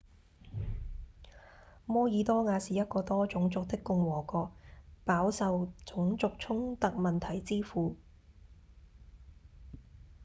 [1.85, 4.51] 摩爾多瓦是一個多種族的共和國
[5.05, 7.95] 飽受種族衝突問題之苦